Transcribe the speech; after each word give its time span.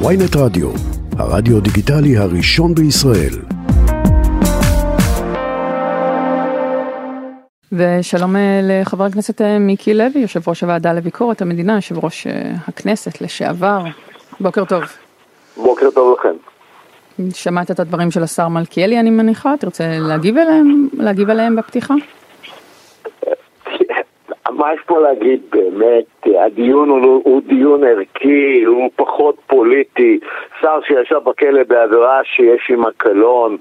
ויינט 0.00 0.36
רדיו, 0.36 0.70
הרדיו 1.18 1.60
דיגיטלי 1.60 2.16
הראשון 2.16 2.74
בישראל. 2.74 3.34
ושלום 7.72 8.36
אה, 8.36 8.60
לחבר 8.62 9.04
הכנסת 9.04 9.40
אה, 9.40 9.58
מיקי 9.58 9.94
לוי, 9.94 10.20
יושב 10.20 10.48
ראש 10.48 10.62
הוועדה 10.62 10.92
לביקורת 10.92 11.42
המדינה, 11.42 11.74
יושב 11.74 12.04
ראש 12.04 12.26
אה, 12.26 12.52
הכנסת 12.68 13.20
לשעבר. 13.20 13.84
בוקר 14.40 14.64
טוב. 14.64 14.82
בוקר 15.56 15.86
טוב 15.94 16.16
לכם. 16.18 16.36
שמעת 17.34 17.70
את 17.70 17.80
הדברים 17.80 18.10
של 18.10 18.22
השר 18.22 18.48
מלכיאלי 18.48 19.00
אני 19.00 19.10
מניחה, 19.10 19.54
תרצה 19.60 19.98
להגיב 19.98 20.38
עליהם, 20.38 20.88
להגיב 20.92 21.30
עליהם 21.30 21.56
בפתיחה? 21.56 21.94
מה 24.64 24.72
יש 24.74 24.80
פה 24.86 25.00
להגיד? 25.00 25.40
באמת, 25.52 26.04
הדיון 26.46 26.88
הוא, 26.88 27.22
הוא 27.24 27.42
דיון 27.48 27.84
ערכי, 27.84 28.64
הוא 28.66 28.90
פחות 28.96 29.36
פוליטי, 29.46 30.18
שר 30.60 30.78
שישב 30.86 31.18
בכלא 31.24 31.62
בעבירה 31.68 32.20
שיש 32.24 32.68
עימה 32.68 32.88
קלון, 32.96 33.56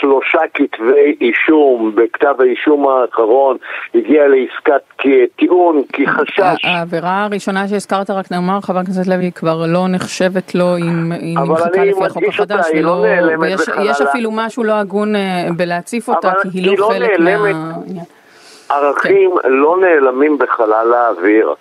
שלושה 0.00 0.40
כתבי 0.54 1.16
אישום, 1.20 1.92
בכתב 1.94 2.34
האישום 2.38 2.88
האחרון 2.88 3.56
הגיע 3.94 4.22
לעסקת 4.28 5.06
טיעון 5.36 5.82
כי 5.92 6.06
חשש... 6.06 6.64
העבירה 6.64 7.24
הראשונה 7.24 7.68
שהזכרת, 7.68 8.10
רק 8.10 8.32
נאמר, 8.32 8.60
חבר 8.60 8.78
הכנסת 8.78 9.06
לוי, 9.06 9.32
כבר 9.32 9.62
לא 9.66 9.88
נחשבת 9.88 10.54
לו 10.54 10.76
אם 10.76 11.12
היא 11.12 11.38
נמחקה 11.38 11.84
לפי 11.84 12.04
החוק 12.04 12.22
החדש, 12.28 12.66
היא 12.72 12.84
לא 12.84 13.02
נעלמת 13.02 13.58
ויש 13.78 14.00
אפילו 14.00 14.30
משהו 14.32 14.64
לא 14.64 14.72
הגון 14.72 15.16
אה, 15.16 15.48
בלהציף 15.56 16.08
אותה, 16.08 16.32
כי 16.42 16.58
היא 16.58 16.66
לא, 16.66 16.74
לא 16.78 16.88
חלק 16.92 17.20
מהעניין. 17.20 18.04
ערכים 18.70 19.30
כן. 19.42 19.52
לא 19.52 19.76
נעלמים 19.80 20.38
בחלל 20.38 20.94
האוויר, 20.94 21.54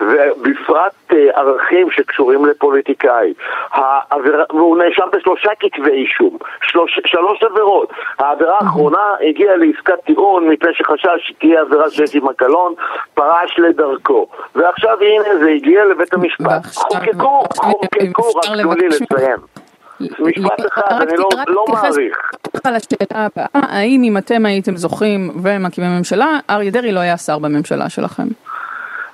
ובפרט 0.00 0.92
uh, 1.10 1.14
ערכים 1.34 1.90
שקשורים 1.90 2.46
לפוליטיקאי. 2.46 3.34
העביר... 3.72 4.44
והוא 4.50 4.78
נאשם 4.78 5.06
בשלושה 5.12 5.50
כתבי 5.60 5.90
אישום, 5.90 6.36
שלוש... 6.62 7.00
שלוש 7.06 7.42
עבירות. 7.42 7.92
העבירה 8.18 8.58
האחרונה 8.60 9.14
הגיעה 9.28 9.56
לעסקת 9.56 10.04
טיעון 10.04 10.48
מפני 10.48 10.70
שחשש 10.74 11.28
שתהיה 11.28 11.60
עבירה 11.60 11.90
שיש 11.90 12.14
עם 12.14 12.28
הקלון, 12.28 12.74
פרש 13.14 13.58
לדרכו. 13.58 14.26
ועכשיו 14.54 14.96
הנה 15.00 15.38
זה 15.44 15.50
הגיע 15.50 15.84
לבית 15.84 16.14
המשפט. 16.14 16.66
חוקקו, 16.74 17.42
חוקקו, 17.56 18.22
רק 18.36 18.44
תנו 18.44 18.72
לי 18.72 18.88
לסיים. 18.88 19.59
משפט 20.00 20.66
אחד, 20.66 21.02
אני 21.02 21.16
לא, 21.16 21.28
לא 21.48 21.64
מעריך. 21.68 22.30
על 22.64 22.74
השאלה 22.76 23.26
הבאה, 23.26 23.46
האם 23.52 24.02
אם 24.04 24.16
אתם 24.18 24.46
הייתם 24.46 24.76
זוכים 24.76 25.30
ומקימים 25.42 25.90
ממשלה, 25.98 26.38
אריה 26.50 26.70
דרעי 26.70 26.92
לא 26.92 27.00
היה 27.00 27.16
שר 27.16 27.38
בממשלה 27.38 27.88
שלכם? 27.88 28.26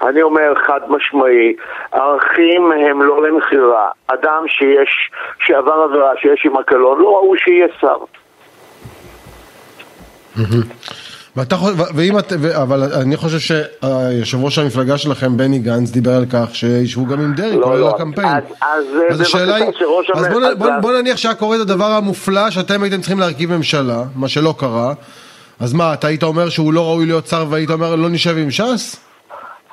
אני 0.02 0.22
אומר 0.22 0.54
חד 0.66 0.80
משמעי, 0.88 1.56
ערכים 1.92 2.72
הם 2.72 3.02
לא 3.02 3.28
למכירה. 3.28 3.90
אדם 4.06 4.42
שיש, 4.48 5.10
שעבר 5.38 5.72
עבירה, 5.72 6.10
שיש 6.20 6.46
עם 6.46 6.56
הקלון, 6.56 7.00
לא 7.00 7.16
ראוי 7.16 7.38
שיהיה 7.38 7.66
שר. 7.80 7.96
ואתה, 11.36 11.56
ואם 11.94 12.18
את, 12.18 12.32
אבל 12.32 12.82
אני 12.82 13.16
חושב 13.16 13.38
שיושב 13.38 14.44
ראש 14.44 14.58
המפלגה 14.58 14.98
שלכם, 14.98 15.36
בני 15.36 15.58
גנץ, 15.58 15.90
דיבר 15.90 16.16
על 16.16 16.26
כך 16.30 16.48
שישבו 16.52 17.06
גם 17.06 17.20
עם 17.20 17.34
דרעי, 17.34 17.56
לא, 17.56 17.64
כולל 17.64 17.80
לא. 17.80 17.90
הקמפיין. 17.90 18.28
אז, 18.28 18.42
אז, 18.60 19.14
אז 19.14 19.20
השאלה 19.20 19.54
היא, 19.54 19.64
אז 20.14 20.26
בוא, 20.32 20.40
בוא, 20.58 20.68
בוא 20.80 20.92
נניח 20.92 21.16
שהיה 21.16 21.34
קורה 21.34 21.56
את 21.56 21.60
הדבר 21.60 21.90
המופלא 21.90 22.50
שאתם 22.50 22.82
הייתם 22.82 23.00
צריכים 23.00 23.20
להרכיב 23.20 23.56
ממשלה, 23.56 24.02
מה 24.14 24.28
שלא 24.28 24.54
קרה, 24.58 24.94
אז 25.60 25.72
מה, 25.72 25.94
אתה 25.94 26.06
היית 26.06 26.22
אומר 26.22 26.48
שהוא 26.48 26.72
לא 26.72 26.86
ראוי 26.86 27.06
להיות 27.06 27.26
שר 27.26 27.46
והיית 27.50 27.70
אומר 27.70 27.96
לא 27.96 28.08
נשב 28.08 28.36
עם 28.36 28.50
ש"ס? 28.50 29.05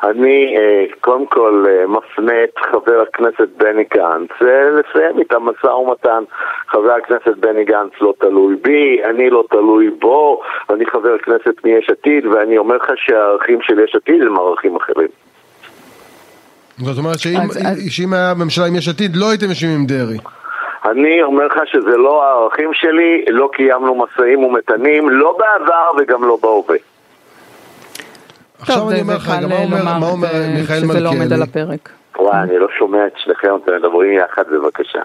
אני 0.04 0.56
אה, 0.58 0.86
קודם 1.02 1.26
כל 1.26 1.66
אה, 1.70 1.88
מפנה 1.88 2.44
את 2.44 2.58
חבר 2.72 3.04
הכנסת 3.08 3.48
בני 3.58 3.84
גנץ 3.94 4.30
אה, 4.42 4.70
לסיים 4.70 5.20
איתם 5.20 5.42
משא 5.42 5.68
ומתן. 5.68 6.24
חבר 6.68 6.92
הכנסת 6.92 7.38
בני 7.40 7.64
גנץ 7.66 7.92
לא 8.02 8.14
תלוי 8.20 8.56
בי, 8.62 9.04
אני 9.04 9.30
לא 9.30 9.44
תלוי 9.50 9.90
בו, 9.90 10.42
אני 10.70 10.86
חבר 10.86 11.18
כנסת 11.18 11.66
מיש 11.66 11.90
עתיד, 11.90 12.26
ואני 12.26 12.58
אומר 12.58 12.76
לך 12.76 12.92
שהערכים 12.96 13.60
של 13.62 13.80
יש 13.80 13.96
עתיד 13.96 14.22
הם 14.22 14.40
ערכים 14.40 14.76
אחרים. 14.76 15.08
זאת 16.78 16.98
אומרת 16.98 17.20
שאם 17.90 18.14
היה 18.14 18.34
ממשלה 18.34 18.66
עם 18.66 18.76
יש 18.76 18.90
עתיד 18.90 19.16
לא 19.16 19.30
הייתם 19.30 19.46
יושבים 19.46 19.72
עם 19.80 19.86
דרעי. 19.86 20.18
אני 20.86 21.24
אומר 21.24 21.46
לך 21.46 21.58
שזה 21.66 21.98
לא 21.98 22.24
הערכים 22.24 22.70
שלי, 22.74 23.26
לא 23.30 23.50
קיימנו 23.54 23.96
משאים 23.96 24.44
ומתנים, 24.44 25.10
לא 25.10 25.38
בעבר 25.40 25.92
וגם 25.98 26.24
לא 26.24 26.38
בהווה. 26.42 26.78
עכשיו 28.64 28.90
אני 28.90 29.02
אומר 29.02 29.16
לך, 29.16 29.30
מה 29.84 30.08
אומר 30.08 30.28
מיכאל 30.28 30.56
מלכיאלי? 30.58 30.88
שזה 30.88 31.00
לא 31.00 31.10
עומד 31.10 31.34
על 31.34 31.42
הפרק. 31.42 31.90
וואי, 32.20 32.38
אני 32.40 32.58
לא 32.60 32.68
שומע 32.78 33.08
את 33.08 33.14
שניכם, 33.24 33.48
אתם 33.64 33.72
מדברים 33.76 34.12
יחד 34.14 34.44
בבקשה. 34.52 35.00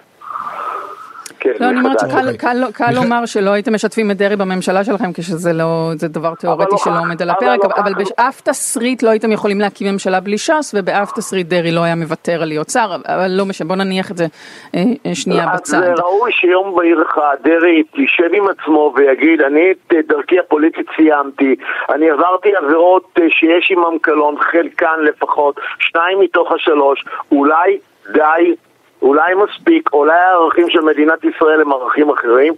כן, 1.39 1.49
לא, 1.59 1.69
אני 1.69 1.79
אומרת 1.79 1.99
שקל 1.99 2.91
לומר 2.91 3.25
שלא 3.25 3.49
הייתם 3.49 3.73
משתפים 3.73 4.11
את 4.11 4.17
דרעי 4.17 4.35
בממשלה 4.35 4.83
שלכם 4.83 5.13
כשזה 5.13 5.53
לא, 5.53 5.91
זה 5.95 6.07
דבר 6.07 6.35
תיאורטי 6.35 6.75
שלא 6.77 6.99
עומד 6.99 7.21
על 7.21 7.29
הפרק, 7.29 7.59
אבל 7.77 7.93
באף 7.93 8.41
תסריט 8.41 9.03
לא 9.03 9.09
הייתם 9.09 9.31
יכולים 9.31 9.59
להקים 9.59 9.87
ממשלה 9.93 10.19
בלי 10.19 10.37
ש"ס, 10.37 10.75
ובאף 10.77 11.11
תסריט 11.11 11.47
דרעי 11.47 11.71
לא 11.71 11.83
היה 11.83 11.95
מוותר 11.95 12.41
על 12.41 12.47
להיות 12.47 12.69
שר, 12.69 12.95
אבל 13.07 13.27
לא 13.29 13.45
משנה, 13.45 13.67
בוא 13.67 13.75
נניח 13.75 14.11
את 14.11 14.17
זה 14.17 14.25
אה, 14.75 14.81
אה, 15.05 15.15
שנייה 15.15 15.45
בצד. 15.55 15.83
אז 15.83 15.99
ראוי 15.99 16.31
שיום 16.31 16.75
בהיר 16.75 17.03
אחד 17.09 17.35
דרעי 17.43 17.83
יישב 17.95 18.33
עם 18.33 18.47
עצמו 18.49 18.93
ויגיד, 18.95 19.41
אני 19.41 19.71
את 19.71 19.93
דרכי 20.07 20.39
הפוליטית 20.39 20.87
סיימתי, 20.95 21.55
אני 21.89 22.09
עברתי 22.09 22.49
עבירות 22.55 23.09
אה, 23.21 23.25
שיש 23.29 23.71
עמם 23.71 23.97
קלון, 24.01 24.35
חלקן 24.39 24.99
לפחות, 25.01 25.59
שניים 25.79 26.19
מתוך 26.19 26.51
השלוש, 26.51 27.05
אולי 27.31 27.77
די 28.13 28.55
אולי 29.01 29.33
מספיק, 29.35 29.93
אולי 29.93 30.19
הערכים 30.19 30.69
של 30.69 30.81
מדינת 30.81 31.23
ישראל 31.23 31.61
הם 31.61 31.71
ערכים 31.73 32.09
אחרים. 32.09 32.53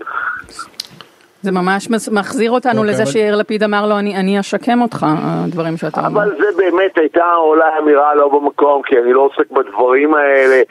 זה 1.42 1.52
ממש 1.52 1.88
מחזיר 2.12 2.52
אותנו 2.52 2.72
okay, 2.72 2.78
אוקיי, 2.78 2.94
לזה 2.94 3.04
אבל... 3.04 3.12
שיאיר 3.12 3.36
לפיד 3.36 3.64
אמר 3.64 3.86
לו, 3.88 4.00
אני, 4.00 4.16
אני 4.16 4.40
אשקם 4.40 4.82
אותך, 4.82 5.06
הדברים 5.46 5.78
שאתה 5.78 6.00
אומר. 6.00 6.10
אבל 6.10 6.36
זה 6.38 6.46
באמת 6.58 6.98
הייתה 6.98 7.36
אולי 7.36 7.70
אמירה 7.80 8.16
לא 8.16 8.28
במקום, 8.28 8.82
כי 8.82 8.98
אני 9.00 9.14
לא 9.14 9.22
עוסק 9.22 9.52
בדברים 9.52 10.14
האלה, 10.14 10.62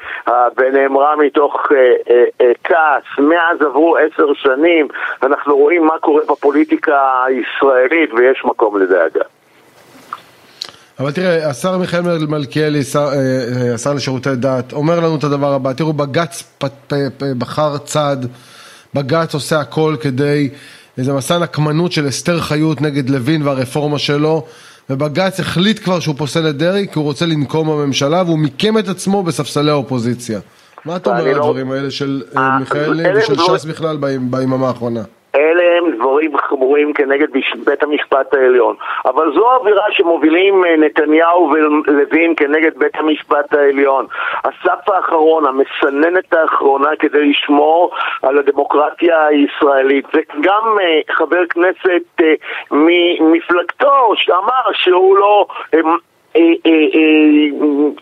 ונאמרה 0.57 1.17
מתוך 1.17 1.73
אה, 1.73 1.77
אה, 2.11 2.25
אה, 2.41 2.53
כעס. 2.65 3.19
מאז 3.19 3.63
עברו 3.63 3.97
עשר 3.97 4.35
שנים, 4.35 4.89
אנחנו 5.23 5.57
רואים 5.57 5.87
מה 5.87 5.99
קורה 5.99 6.23
בפוליטיקה 6.29 7.25
הישראלית, 7.27 8.15
ויש 8.15 8.45
מקום 8.45 8.79
לדאגה. 8.79 9.25
אבל 11.01 11.13
תראה, 11.13 11.51
השר 11.51 11.79
מיכאל 11.79 12.27
מלכיאלי, 12.27 12.85
שר, 12.85 13.09
אה, 13.13 13.15
אה, 13.15 13.75
השר 13.75 13.93
לשירותי 13.93 14.37
דת, 14.37 14.73
אומר 14.73 15.01
לנו 15.01 15.17
את 15.17 15.25
הדבר 15.25 15.53
הבא, 15.53 15.73
תראו, 15.73 15.93
בג"ץ 15.93 16.43
בחר 17.39 17.79
צד, 17.79 18.17
בג"ץ 18.95 19.35
עושה 19.35 19.61
הכל 19.61 19.97
כדי, 20.01 20.49
איזה 20.99 21.13
מסע 21.13 21.39
נקמנות 21.39 21.93
של 21.93 22.09
אסתר 22.09 22.41
חיות 22.41 22.81
נגד 22.81 23.11
לוין 23.11 23.43
והרפורמה 23.43 23.99
שלו, 23.99 24.47
ובג"ץ 24.91 25.41
החליט 25.41 25.85
כבר 25.85 26.01
שהוא 26.01 26.15
פוסל 26.19 26.49
את 26.51 26.57
דרעי 26.57 26.87
כי 26.93 26.99
הוא 26.99 27.05
רוצה 27.05 27.27
לנקום 27.27 27.69
בממשלה 27.69 28.23
והוא 28.23 28.39
מיקם 28.39 28.79
את 28.79 28.89
עצמו 28.89 29.23
בספסלי 29.23 29.71
האופוזיציה. 29.71 30.41
מה 30.85 30.97
אתה 30.97 31.11
אומר 31.11 31.21
על 31.21 31.37
לא- 31.37 31.45
הדברים 31.45 31.71
האלה 31.71 31.91
של 31.91 32.23
אה, 32.37 32.59
מיכאלי 32.59 33.19
ושל 33.19 33.37
ש"ס 33.39 33.65
בכלל 33.65 33.97
ביממה 34.21 34.69
האחרונה? 34.69 35.03
דברים 36.01 36.39
חמורים 36.39 36.93
כנגד 36.93 37.29
בית 37.65 37.83
המשפט 37.83 38.35
העליון. 38.35 38.77
אבל 39.05 39.33
זו 39.35 39.51
האווירה 39.51 39.85
שמובילים 39.91 40.65
אה, 40.65 40.77
נתניהו 40.77 41.53
ולוין 41.53 42.35
כנגד 42.37 42.79
בית 42.79 42.97
המשפט 42.97 43.55
העליון. 43.55 44.07
הסף 44.45 44.89
האחרון, 44.89 45.45
המסננת 45.47 46.33
האחרונה 46.33 46.91
כדי 46.99 47.31
לשמור 47.31 47.91
על 48.23 48.39
הדמוקרטיה 48.39 49.27
הישראלית. 49.27 50.07
וגם 50.15 50.63
uh, 50.79 51.13
חבר 51.13 51.47
כנסת 51.51 52.21
uh, 52.21 52.25
ממפלגתו 52.71 54.13
שאמר 54.15 54.63
שהוא 54.73 55.17
לא... 55.17 55.47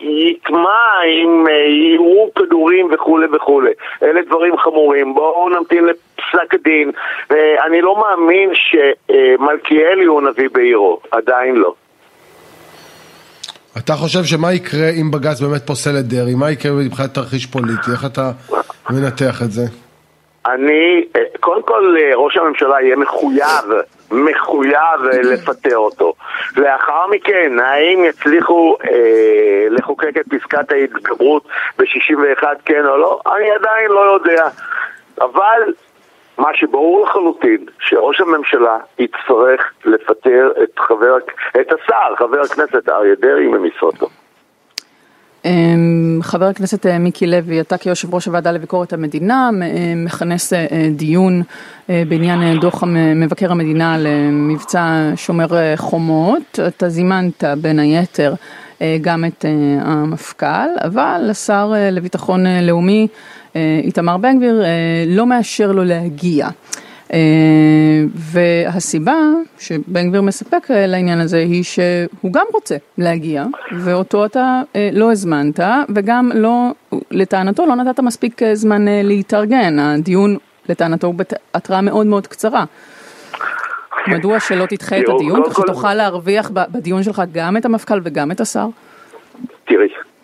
יטמע 0.01 1.03
אם 1.05 1.45
יירו 1.69 2.31
כדורים 2.35 2.87
וכולי 2.91 3.27
וכולי. 3.35 3.71
אלה 4.03 4.21
דברים 4.21 4.57
חמורים. 4.57 5.13
בואו 5.13 5.49
נמתין 5.49 5.85
לפסק 5.85 6.53
הדין. 6.53 6.91
אני 7.67 7.81
לא 7.81 7.95
מאמין 8.01 8.49
שמלכיאלי 8.53 10.05
הוא 10.05 10.21
נביא 10.21 10.49
בעירו, 10.53 10.99
עדיין 11.11 11.55
לא. 11.55 11.73
אתה 13.77 13.93
חושב 13.93 14.23
שמה 14.23 14.53
יקרה 14.53 14.89
אם 15.01 15.11
בג"ץ 15.11 15.41
באמת 15.41 15.67
פוסל 15.67 15.97
את 15.99 16.05
דרעי? 16.05 16.35
מה 16.35 16.51
יקרה 16.51 16.71
מבחינת 16.71 17.13
תרחיש 17.13 17.45
פוליטי? 17.45 17.91
איך 17.91 18.05
אתה 18.05 18.31
מנתח 18.89 19.41
את 19.45 19.51
זה? 19.51 19.61
אני, 20.45 21.03
קודם 21.39 21.63
כל 21.63 21.95
ראש 22.15 22.37
הממשלה 22.37 22.81
יהיה 22.81 22.95
מחויב, 22.95 23.65
מחויב 24.11 25.01
לפטר 25.23 25.77
אותו. 25.77 26.13
לאחר 26.57 27.07
מכן, 27.07 27.59
האם 27.59 28.05
יצליחו 28.05 28.77
אה, 28.83 29.67
לחוקק 29.69 30.17
את 30.17 30.25
פסקת 30.29 30.71
ההתגברות 30.71 31.47
ב-61 31.77 32.43
כן 32.65 32.85
או 32.85 32.97
לא? 32.97 33.19
אני 33.35 33.51
עדיין 33.51 33.91
לא 33.91 34.13
יודע. 34.13 34.47
אבל 35.21 35.73
מה 36.37 36.49
שברור 36.53 37.05
לחלוטין, 37.05 37.65
שראש 37.79 38.21
הממשלה 38.21 38.77
יצטרך 38.99 39.71
לפטר 39.85 40.51
את, 40.63 40.79
חבר, 40.79 41.17
את 41.61 41.71
השר, 41.71 42.15
חבר 42.17 42.41
הכנסת 42.41 42.89
אריה 42.89 43.15
דרעי 43.15 43.47
ממשרדו. 43.47 44.07
אמ, 45.45 46.19
חבר 46.21 46.45
הכנסת 46.45 46.85
אה, 46.85 46.99
מיקי 46.99 47.27
לוי, 47.27 47.61
אתה 47.61 47.77
כיושב 47.77 48.13
ראש 48.13 48.25
הוועדה 48.25 48.51
לביקורת 48.51 48.93
המדינה, 48.93 49.49
אה, 49.61 49.93
מכנס 49.95 50.53
אה, 50.53 50.67
דיון 50.95 51.43
בעניין 51.89 52.59
דוח 52.59 52.83
מבקר 53.15 53.51
המדינה 53.51 53.97
למבצע 53.99 55.11
שומר 55.15 55.47
חומות. 55.75 56.59
אתה 56.67 56.89
זימנת 56.89 57.43
בין 57.61 57.79
היתר 57.79 58.33
גם 59.01 59.25
את 59.25 59.45
המפכ"ל, 59.81 60.69
אבל 60.83 61.27
השר 61.31 61.73
לביטחון 61.91 62.45
לאומי 62.61 63.07
איתמר 63.55 64.17
בן 64.17 64.37
גביר 64.37 64.63
לא 65.07 65.25
מאשר 65.25 65.71
לו 65.71 65.83
להגיע. 65.83 66.47
אה, 67.13 68.03
והסיבה 68.15 69.17
שבן 69.59 70.09
גביר 70.09 70.21
מספק 70.21 70.71
אה, 70.71 70.87
לעניין 70.87 71.19
הזה 71.19 71.37
היא 71.37 71.63
שהוא 71.63 72.33
גם 72.33 72.45
רוצה 72.53 72.75
להגיע 72.97 73.45
ואותו 73.79 74.25
אתה 74.25 74.61
אה, 74.75 74.89
לא 74.93 75.11
הזמנת 75.11 75.59
וגם 75.95 76.31
לא, 76.35 76.71
לטענתו 77.11 77.65
לא 77.65 77.75
נתת 77.75 77.99
מספיק 77.99 78.41
זמן 78.53 78.85
להתארגן, 78.87 79.79
הדיון 79.79 80.37
לטענתו 80.69 81.07
הוא 81.07 81.15
בהתראה 81.15 81.81
מאוד 81.81 82.07
מאוד 82.07 82.27
קצרה. 82.27 82.65
מדוע 84.07 84.39
שלא 84.39 84.65
תדחה 84.65 84.99
את 84.99 85.05
הדיון, 85.15 85.43
כך 85.49 85.57
שתוכל 85.57 85.93
להרוויח 85.93 86.51
בדיון 86.53 87.03
שלך 87.03 87.21
גם 87.31 87.57
את 87.57 87.65
המפכ"ל 87.65 87.99
וגם 88.03 88.31
את 88.31 88.41
השר? 88.41 88.67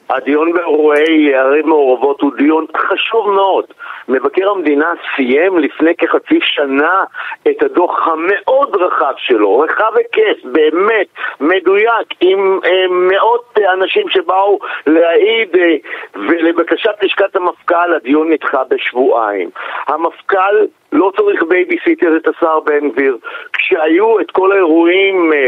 הדיון 0.09 0.53
באירועי 0.53 1.35
ערים 1.35 1.69
מעורבות 1.69 2.21
הוא 2.21 2.31
דיון 2.37 2.65
חשוב 2.77 3.29
מאוד. 3.29 3.65
מבקר 4.07 4.49
המדינה 4.49 4.93
סיים 5.15 5.57
לפני 5.57 5.95
כחצי 5.95 6.39
שנה 6.41 7.03
את 7.47 7.63
הדוח 7.63 8.07
המאוד 8.07 8.75
רחב 8.75 9.13
שלו, 9.17 9.59
רחב 9.59 9.91
היקף, 9.95 10.43
באמת, 10.43 11.07
מדויק, 11.39 12.07
עם 12.21 12.59
אה, 12.65 12.85
מאות 12.89 13.44
אנשים 13.73 14.09
שבאו 14.09 14.59
להעיד, 14.87 15.55
אה, 15.57 15.75
ולבקשת 16.15 17.03
לשכת 17.03 17.35
המפכ"ל 17.35 17.93
הדיון 17.95 18.31
נדחה 18.31 18.63
בשבועיים. 18.69 19.49
המפכ"ל 19.87 20.65
לא 20.91 21.11
צריך 21.17 21.43
בייביסיטר 21.43 22.17
את 22.17 22.27
השר 22.27 22.59
בן 22.59 22.89
גביר. 22.89 23.17
כשהיו 23.53 24.19
את 24.19 24.31
כל 24.31 24.51
האירועים 24.51 25.33
אה, 25.33 25.47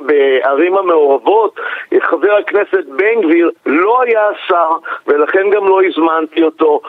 בערים 0.00 0.76
המעורבות, 0.76 1.60
חבר 2.00 2.36
הכנסת 2.36 2.84
בן 2.86 3.20
גביר 3.22 3.50
לא 3.66 4.02
היה 4.02 4.28
השר, 4.28 4.70
ולכן 5.06 5.50
גם 5.50 5.68
לא 5.68 5.80
הזמנתי 5.84 6.42
אותו. 6.42 6.80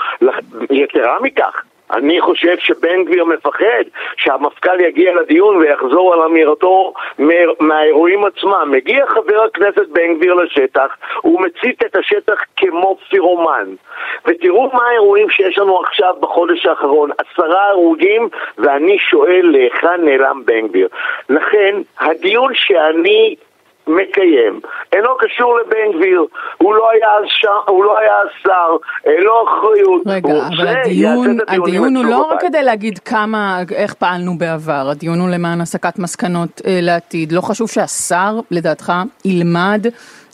יתרה 0.72 1.18
מכך, 1.22 1.64
אני 1.92 2.22
חושב 2.22 2.58
שבן 2.60 3.04
גביר 3.04 3.26
מפחד 3.26 3.84
שהמפכ"ל 4.18 4.80
יגיע 4.80 5.14
לדיון 5.14 5.58
ויחזור 5.58 6.14
על 6.14 6.22
אמירתו 6.22 6.94
מהאירועים 7.60 8.26
עצמם. 8.26 8.72
מגיע 8.72 9.06
חבר 9.08 9.44
הכנסת 9.44 9.88
בן 9.88 10.14
גביר 10.18 10.34
לשטח, 10.34 10.98
הוא 11.22 11.42
מצית 11.42 11.84
את 11.86 11.96
השטח 11.96 12.44
כמו 12.58 12.98
פירומן. 13.10 13.68
ותראו 14.26 14.70
מה 14.74 14.84
האירועים 14.90 15.30
שיש 15.30 15.58
לנו 15.58 15.80
עכשיו 15.80 16.16
בחודש 16.20 16.66
האחרון, 16.66 17.10
עשרה 17.18 17.70
הרוגים, 17.70 18.30
ואני 18.58 18.98
שואל 19.00 19.50
להיכן 19.52 20.06
נעלם 20.06 20.42
בן 20.46 20.68
גביר. 20.68 20.88
לכן, 21.30 21.76
הדיון 22.00 22.54
שאני 22.56 23.36
מקיים. 23.88 24.60
אינו 24.94 25.10
קשור 25.20 25.60
לבן 25.60 25.98
גביר, 25.98 26.26
הוא 26.58 26.76
לא 26.76 26.90
היה, 26.92 27.10
שר, 27.26 27.60
הוא 27.68 27.84
לא 27.84 28.00
היה 28.00 28.16
שר, 28.44 28.78
אין 29.06 29.22
לו 29.24 29.46
אחריות. 29.48 30.02
רגע, 30.06 30.34
אבל 30.48 30.68
הדיון, 30.68 31.38
הדיון 31.48 31.96
הוא 31.96 32.06
לא 32.06 32.18
רק 32.18 32.42
כדי 32.42 32.64
להגיד 32.64 33.00
כמה, 33.00 33.60
איך 33.76 33.94
פעלנו 33.94 34.38
בעבר, 34.38 34.90
הדיון 34.92 35.20
הוא 35.20 35.30
למען 35.30 35.62
הסקת 35.62 36.00
מסקנות 36.00 36.62
אה, 36.68 36.80
לעתיד. 36.82 37.32
לא 37.32 37.42
חשוב 37.42 37.70
שהשר, 37.70 38.40
לדעתך, 38.52 38.94
ילמד 39.26 39.88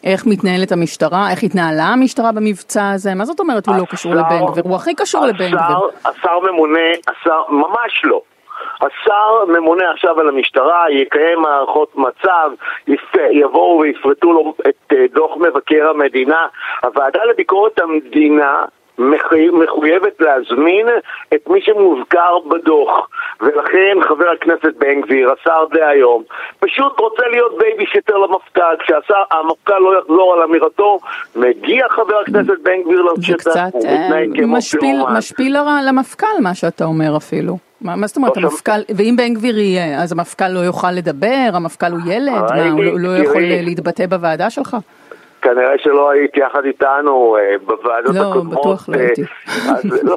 איך 0.04 0.26
מתנהלת 0.26 0.72
המשטרה, 0.72 1.32
איך 1.32 1.44
התנהלה 1.44 1.84
המשטרה 1.84 2.32
במבצע 2.32 2.90
הזה? 2.90 3.16
מה 3.16 3.26
זאת 3.26 3.40
אומרת 3.40 3.68
הוא 3.68 3.76
לא 3.76 3.86
קשור 3.90 4.16
לבן 4.16 4.46
גביר? 4.52 4.64
הוא 4.64 4.76
הכי 4.76 4.96
קשור 4.96 5.26
לבן 5.26 5.52
גביר. 5.52 5.78
השר 6.06 6.40
ממונה, 6.40 6.80
השר, 7.08 7.42
ממש 7.50 8.02
לא. 8.04 8.22
השר 8.84 9.46
ממונה 9.48 9.92
עכשיו 9.92 10.20
על 10.20 10.30
המשטרה, 10.30 10.86
יקיים 10.92 11.46
הערכות 11.46 11.96
מצב, 11.96 12.52
יבואו 13.32 13.80
ויפרטו 13.80 14.34
לו 14.34 14.54
את 14.70 14.94
אה, 14.94 15.06
דוח 15.14 15.38
מבקר 15.38 15.90
המדינה. 15.90 16.48
הוועדה 16.84 17.20
לביקורת 17.26 17.80
המדינה 17.80 18.62
מחויבת 18.98 20.20
להזמין 20.20 20.88
את 21.34 21.48
מי 21.48 21.62
שמוזכר 21.62 22.40
בדוח 22.50 23.10
ולכן 23.42 23.98
חבר 24.08 24.30
הכנסת 24.30 24.76
בן 24.78 25.02
גביר, 25.02 25.32
השר 25.32 25.66
דהיום, 25.72 26.24
פשוט 26.60 27.00
רוצה 27.00 27.24
להיות 27.32 27.58
בייביסיטר 27.58 28.18
למפכ"ל 28.18 28.76
כשהמפכ"ל 28.80 29.80
לא 29.80 30.00
יחזור 30.00 30.34
על 30.34 30.42
אמירתו 30.44 31.00
מגיע 31.36 31.90
חבר 31.90 32.16
הכנסת 32.28 32.60
בן 32.64 32.82
גביר 32.84 33.02
לשטח, 33.02 33.56
הוא 33.72 33.84
מתנהג 33.84 34.40
אה, 34.40 34.44
כמו 34.44 34.58
פירומן. 34.80 35.18
משפיל 35.18 35.56
למפכ"ל 35.88 36.42
מה 36.44 36.56
שאתה 36.56 36.86
אומר 36.86 37.18
אפילו 37.18 37.58
מה, 37.84 37.96
מה 37.96 38.08
זאת 38.08 38.18
אומרת, 38.18 38.38
לא 38.38 38.48
המפכ"ל, 38.48 38.82
ואם 38.98 39.16
בן 39.18 39.34
גביר 39.34 39.58
יהיה, 39.58 40.04
אז 40.04 40.12
המפכ"ל 40.12 40.48
לא 40.48 40.60
יוכל 40.60 40.92
לדבר, 40.92 41.50
המפכ"ל 41.54 41.92
הוא 41.92 42.00
ילד, 42.06 42.32
מה, 42.56 42.70
הוא 42.70 42.84
לא, 42.84 43.00
לא 43.00 43.18
יכול 43.18 43.42
להתבטא 43.42 44.06
בוועדה 44.06 44.50
שלך? 44.50 44.78
כנראה 45.44 45.78
שלא 45.78 46.12
היית 46.12 46.38
יחד 46.38 46.66
איתנו 46.66 47.38
אה, 47.40 47.56
בוועדות 47.66 48.16
לא, 48.16 48.30
הקודמות. 48.30 48.54
לא, 48.54 48.60
בטוח 48.60 48.90
לא 48.90 48.98
הייתי. 48.98 49.22
לא, 50.04 50.16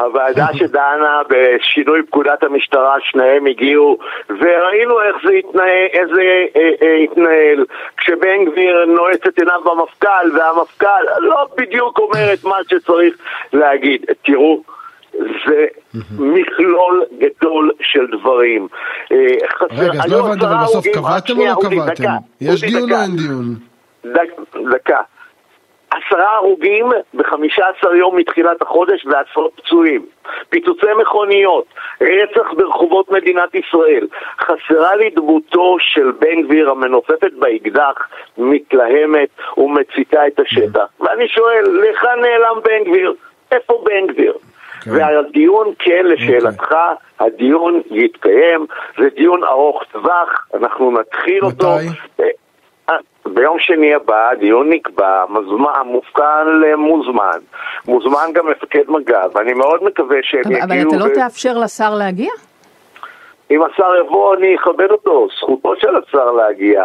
הוועדה 0.00 0.46
שדנה 0.58 1.20
בשינוי 1.28 2.02
פקודת 2.02 2.42
המשטרה, 2.42 2.96
שניהם 3.00 3.46
הגיעו, 3.46 3.98
וראינו 4.28 5.00
איך 5.00 5.16
זה 5.26 5.32
התנהל, 5.32 5.86
איך 5.92 6.08
זה 6.14 6.22
אה, 6.56 6.70
אה, 6.82 6.96
התנהל, 6.96 7.64
כשבן 7.96 8.44
גביר 8.44 8.84
נועץ 8.86 9.26
את 9.28 9.38
עיניו 9.38 9.60
במפכ"ל, 9.64 10.38
והמפכ"ל 10.38 11.04
לא 11.18 11.46
בדיוק 11.56 11.98
אומר 11.98 12.32
את 12.32 12.44
מה 12.44 12.56
שצריך 12.68 13.14
להגיד. 13.52 14.04
תראו, 14.24 14.62
זה 15.46 15.66
מכלול 16.18 17.04
גדול 17.18 17.70
של 17.80 18.06
דברים. 18.06 18.68
אה, 19.12 19.16
רגע, 19.70 20.00
אז 20.04 20.12
לא 20.12 20.18
הבנתי, 20.18 20.46
אבל 20.46 20.56
בסוף 20.62 20.86
קבעתם 20.94 21.38
או 21.38 21.44
לא 21.44 21.54
קבעתם? 21.62 22.04
יש 22.40 22.60
דיון 22.64 22.92
או 22.92 22.96
אין 22.96 23.16
דיון? 23.16 23.54
דקה. 24.72 25.00
עשרה 25.90 26.36
הרוגים 26.36 26.86
בחמישה 27.14 27.64
עשר 27.68 27.94
יום 27.94 28.16
מתחילת 28.16 28.62
החודש 28.62 29.06
ועשרות 29.06 29.50
פצועים. 29.56 30.06
פיצוצי 30.48 30.86
מכוניות, 31.00 31.64
רצח 32.00 32.52
ברחובות 32.56 33.10
מדינת 33.10 33.54
ישראל. 33.54 34.06
חסרה 34.40 34.96
לי 34.96 35.10
דמותו 35.10 35.76
של 35.78 36.12
בן 36.18 36.42
גביר 36.42 36.70
המנופפת 36.70 37.32
באקדח, 37.38 38.08
מתלהמת 38.38 39.28
ומציתה 39.56 40.26
את 40.26 40.40
השטח. 40.40 40.86
ואני 41.00 41.28
שואל, 41.28 41.64
להיכן 41.68 42.20
נעלם 42.20 42.60
בן 42.64 42.90
גביר? 42.90 43.14
איפה 43.52 43.84
בן 43.84 44.06
גביר? 44.06 44.32
כן. 44.80 44.90
והדיון, 44.90 45.72
כן, 45.78 46.06
לשאלתך, 46.06 46.72
okay. 46.72 47.24
הדיון 47.24 47.82
יתקיים, 47.90 48.66
זה 48.98 49.08
דיון 49.16 49.44
ארוך 49.44 49.82
טווח, 49.92 50.46
אנחנו 50.54 50.90
נתחיל 50.90 51.44
מתי? 51.44 51.46
אותו. 51.46 51.76
אה, 52.20 52.24
ביום 53.26 53.56
שני 53.58 53.94
הבא 53.94 54.30
הדיון 54.30 54.70
נקבע, 54.70 55.24
המופקן 55.74 56.46
מוזמן, 56.76 57.38
מוזמן 57.88 58.26
גם 58.34 58.50
מפקד 58.50 58.84
מג"ב, 58.88 59.38
אני 59.38 59.52
מאוד 59.52 59.84
מקווה 59.84 60.18
שהם 60.22 60.40
אבל, 60.44 60.52
יגיעו... 60.52 60.64
אבל 60.64 60.88
אתה 60.88 60.96
לא 60.96 61.10
ו... 61.10 61.14
תאפשר 61.14 61.58
לשר 61.58 61.94
להגיע? 61.94 62.30
אם 63.50 63.62
השר 63.62 63.96
יבוא 64.04 64.34
אני 64.34 64.56
אכבד 64.56 64.90
אותו, 64.90 65.28
זכותו 65.40 65.72
של 65.76 65.96
השר 65.96 66.32
להגיע. 66.32 66.84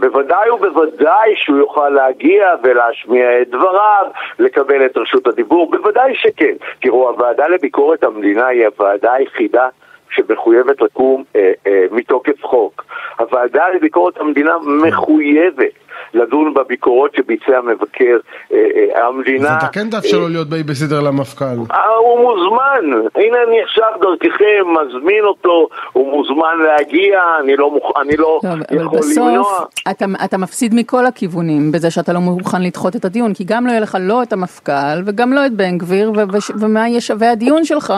בוודאי 0.00 0.50
ובוודאי 0.50 1.34
שהוא 1.36 1.58
יוכל 1.58 1.88
להגיע 1.88 2.54
ולהשמיע 2.62 3.42
את 3.42 3.48
דבריו, 3.48 4.06
לקבל 4.38 4.86
את 4.86 4.96
רשות 4.96 5.26
הדיבור, 5.26 5.70
בוודאי 5.70 6.14
שכן. 6.14 6.54
תראו, 6.80 7.08
הוועדה 7.08 7.48
לביקורת 7.48 8.04
המדינה 8.04 8.46
היא 8.46 8.66
הוועדה 8.66 9.12
היחידה 9.12 9.68
שמחויבת 10.10 10.82
לקום 10.82 11.24
אה, 11.36 11.52
אה, 11.66 11.84
מתוקף 11.90 12.44
חוק. 12.44 12.84
הוועדה 13.18 13.68
לביקורת 13.68 14.20
המדינה 14.20 14.56
מחויבת 14.66 15.85
לדון 16.14 16.54
בביקורות 16.54 17.14
שביצע 17.14 17.60
מבקר 17.60 18.16
אה, 18.52 18.58
אה, 18.76 19.06
המדינה. 19.06 19.48
אז 19.48 19.56
אתה 19.64 19.72
כן 19.72 19.90
תאפשר 19.90 20.18
לו 20.18 20.28
להיות 20.28 20.48
בייביסיטר 20.48 21.00
למפכ"ל. 21.00 21.44
אה, 21.44 21.94
הוא 21.94 22.20
מוזמן, 22.20 23.08
הנה 23.14 23.36
אני 23.48 23.62
עכשיו 23.62 23.88
דרככם 24.00 24.64
מזמין 24.72 25.24
אותו, 25.24 25.68
הוא 25.92 26.12
מוזמן 26.12 26.58
להגיע, 26.66 27.22
אני 27.40 27.56
לא, 27.56 27.70
מוכ... 27.70 27.92
אני 28.00 28.16
לא 28.16 28.40
טוב, 28.42 28.80
יכול 28.82 28.98
בסוף 28.98 29.26
למנוע. 29.26 29.64
אתה, 29.90 30.04
אתה 30.24 30.38
מפסיד 30.38 30.74
מכל 30.74 31.06
הכיוונים 31.06 31.72
בזה 31.72 31.90
שאתה 31.90 32.12
לא 32.12 32.20
מוכן 32.20 32.62
לדחות 32.62 32.96
את 32.96 33.04
הדיון, 33.04 33.34
כי 33.34 33.44
גם 33.46 33.66
לא 33.66 33.70
יהיה 33.70 33.80
לך 33.80 33.96
לא 34.00 34.22
את 34.22 34.32
המפכ"ל 34.32 35.02
וגם 35.06 35.32
לא 35.32 35.46
את 35.46 35.52
בן 35.52 35.78
גביר, 35.78 36.12
ומה 36.60 36.88
יהיה 36.88 37.00
שווה 37.00 37.30
הדיון 37.30 37.64
שלך 37.64 37.92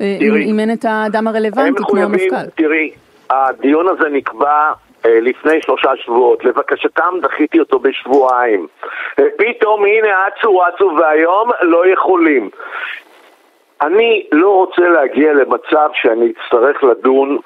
אם 0.00 0.60
אין 0.60 0.72
את 0.72 0.84
האדם 0.84 1.28
הרלוונטי 1.28 1.82
כמו 1.88 2.00
המפכ"ל. 2.00 2.46
תראי, 2.56 2.90
הדיון 3.30 3.86
הזה 3.88 4.08
נקבע 4.12 4.48
אה, 4.48 4.72
לפני 5.04 5.62
שלושה 5.62 5.96
שבועות, 5.96 6.44
לבקשתם 6.44 7.14
דחיתי 7.22 7.60
אותו 7.60 7.78
בשבועיים. 7.78 8.66
אה, 9.18 9.24
פתאום 9.38 9.84
הנה 9.84 10.08
אצו 10.28 10.60
אצו 10.68 10.96
והיום 10.98 11.50
לא 11.62 11.86
יכולים. 11.86 12.50
אני 13.80 14.26
לא 14.32 14.50
רוצה 14.50 14.88
להגיע 14.88 15.32
למצב 15.32 15.88
שאני 15.92 16.32
אצטרך 16.32 16.84
לדון 16.84 17.38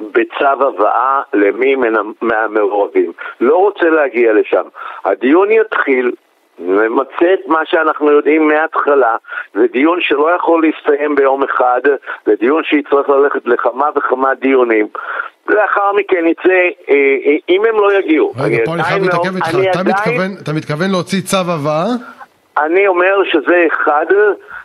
בצו 0.00 0.44
הבאה 0.44 1.22
למי 1.34 1.76
מהמעורבים. 2.22 3.12
לא 3.40 3.56
רוצה 3.56 3.90
להגיע 3.90 4.32
לשם. 4.32 4.62
הדיון 5.04 5.50
יתחיל, 5.50 6.12
נמצה 6.58 7.34
את 7.34 7.46
מה 7.46 7.60
שאנחנו 7.64 8.10
יודעים 8.10 8.48
מההתחלה, 8.48 9.16
זה 9.54 9.66
דיון 9.72 9.98
שלא 10.00 10.30
יכול 10.36 10.62
להסתיים 10.66 11.14
ביום 11.14 11.42
אחד, 11.42 11.80
זה 12.26 12.32
דיון 12.40 12.64
שיצטרך 12.64 13.08
ללכת 13.08 13.46
לכמה 13.46 13.86
וכמה 13.96 14.34
דיונים. 14.34 14.86
לאחר 15.48 15.92
מכן 15.92 16.26
יצא, 16.26 16.50
אה, 16.50 16.94
אה, 17.26 17.36
אם 17.48 17.62
הם 17.68 17.74
לא 17.74 17.98
יגיעו. 17.98 18.32
רגע, 18.44 18.58
פה 18.64 18.74
אני 18.74 18.82
חייב 18.82 19.02
להתעכב 19.02 19.34
איתך, 19.36 19.48
אתה, 19.48 19.78
עדיין... 19.78 19.86
מתכוון, 19.88 20.30
אתה 20.42 20.52
מתכוון 20.52 20.90
להוציא 20.90 21.20
צו 21.20 21.36
הבאה? 21.36 21.84
אני 22.58 22.86
אומר 22.86 23.24
שזה 23.24 23.66
אחד 23.72 24.06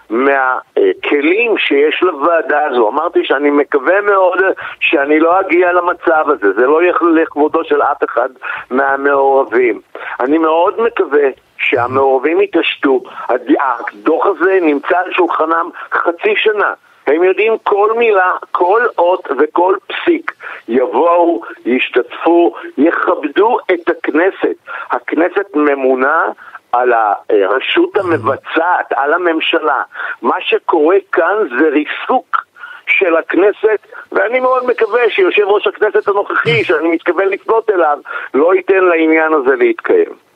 מהכלים 0.09 1.57
שיש 1.57 2.03
לוועדה 2.03 2.65
הזו. 2.65 2.89
אמרתי 2.89 3.19
שאני 3.23 3.49
מקווה 3.49 4.01
מאוד 4.01 4.37
שאני 4.79 5.19
לא 5.19 5.39
אגיע 5.39 5.73
למצב 5.73 6.29
הזה, 6.29 6.53
זה 6.53 6.65
לא 6.65 6.81
יהיה 6.81 6.93
לכבודו 7.13 7.63
של 7.63 7.81
אף 7.81 8.03
אחד 8.03 8.29
מהמעורבים. 8.71 9.81
אני 10.19 10.37
מאוד 10.37 10.81
מקווה 10.81 11.27
שהמעורבים 11.57 12.41
יתעשתו. 12.41 13.03
הדוח 13.29 14.25
הזה 14.25 14.59
נמצא 14.61 14.97
על 14.97 15.13
שולחנם 15.13 15.69
חצי 15.91 16.33
שנה. 16.35 16.73
הם 17.07 17.23
יודעים 17.23 17.57
כל 17.63 17.93
מילה, 17.97 18.31
כל 18.51 18.81
אות 18.97 19.27
וכל 19.39 19.75
פסיק. 19.87 20.33
יבואו, 20.67 21.41
ישתתפו, 21.65 22.55
יכבדו 22.77 23.57
את 23.73 23.89
הכנסת. 23.89 24.55
הכנסת 24.91 25.55
ממונה 25.55 26.25
על 26.71 26.93
הרשות 26.93 27.97
המבצעת, 27.97 28.93
על 28.95 29.13
הממשלה. 29.13 29.81
מה 30.21 30.35
שקורה 30.41 30.97
כאן 31.11 31.35
זה 31.59 31.69
ריסוק 31.69 32.47
של 32.87 33.15
הכנסת, 33.15 33.87
ואני 34.11 34.39
מאוד 34.39 34.65
מקווה 34.65 35.09
שיושב 35.09 35.43
ראש 35.43 35.67
הכנסת 35.67 36.07
הנוכחי, 36.07 36.63
שאני 36.63 36.87
מתכוון 36.87 37.27
לפנות 37.27 37.69
אליו, 37.69 37.97
לא 38.33 38.55
ייתן 38.55 38.83
לעניין 38.83 39.33
הזה 39.33 39.55
להתקיים. 39.55 40.26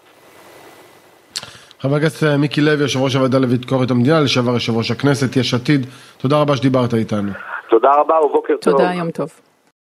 חבר 1.82 1.96
הכנסת 1.96 2.24
מיקי 2.38 2.62
לוי, 2.62 2.82
יושב 2.82 3.00
ראש 3.00 3.16
הוועדה 3.16 3.38
לביקורת 3.40 3.92
המדינה, 3.92 4.20
לשעבר 4.20 4.54
יושב 4.54 4.78
ראש 4.78 4.92
הכנסת, 4.92 5.38
יש 5.38 5.54
עתיד, 5.54 5.86
תודה 6.18 6.42
רבה 6.42 6.56
שדיברת 6.56 6.94
איתנו. 6.94 7.32
תודה 7.70 7.90
רבה 7.98 8.16
ובוקר 8.26 8.54
טוב. 8.62 8.74
תודה, 8.74 8.94
יום 8.94 9.12
טוב. 9.12 9.30